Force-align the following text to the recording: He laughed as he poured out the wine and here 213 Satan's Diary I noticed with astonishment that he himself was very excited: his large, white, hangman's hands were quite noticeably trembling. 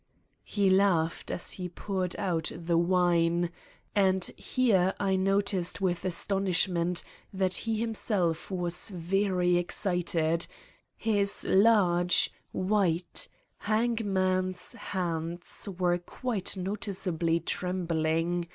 He 0.43 0.67
laughed 0.71 1.29
as 1.29 1.51
he 1.51 1.69
poured 1.69 2.15
out 2.17 2.51
the 2.55 2.75
wine 2.75 3.51
and 3.95 4.23
here 4.35 4.95
213 4.97 4.97
Satan's 4.97 4.97
Diary 4.97 5.13
I 5.13 5.15
noticed 5.15 5.81
with 5.81 6.05
astonishment 6.05 7.03
that 7.31 7.53
he 7.53 7.79
himself 7.79 8.49
was 8.49 8.89
very 8.89 9.57
excited: 9.57 10.47
his 10.97 11.45
large, 11.47 12.33
white, 12.51 13.27
hangman's 13.59 14.73
hands 14.73 15.69
were 15.77 15.99
quite 15.99 16.57
noticeably 16.57 17.39
trembling. 17.39 18.47